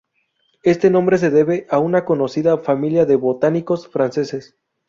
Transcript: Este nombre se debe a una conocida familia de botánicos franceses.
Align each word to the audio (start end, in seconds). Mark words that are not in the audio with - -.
Este 0.63 0.89
nombre 0.89 1.19
se 1.19 1.29
debe 1.29 1.67
a 1.69 1.77
una 1.77 2.05
conocida 2.05 2.57
familia 2.57 3.05
de 3.05 3.15
botánicos 3.17 3.87
franceses. 3.87 4.57